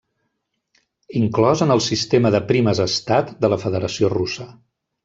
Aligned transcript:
Inclòs 1.19 1.61
en 1.67 1.75
el 1.75 1.83
sistema 1.89 2.33
de 2.37 2.43
primes 2.53 2.83
estat 2.89 3.33
de 3.45 3.53
la 3.57 3.63
Federació 3.67 4.15
Russa. 4.21 4.53